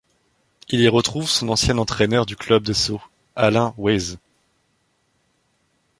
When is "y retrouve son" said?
0.79-1.49